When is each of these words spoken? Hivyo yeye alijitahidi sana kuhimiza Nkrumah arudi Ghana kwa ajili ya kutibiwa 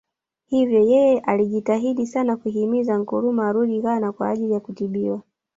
Hivyo 0.45 0.79
yeye 0.79 1.19
alijitahidi 1.19 2.05
sana 2.07 2.37
kuhimiza 2.37 2.97
Nkrumah 2.97 3.47
arudi 3.47 3.79
Ghana 3.81 4.11
kwa 4.11 4.29
ajili 4.29 4.53
ya 4.53 4.59
kutibiwa 4.59 5.21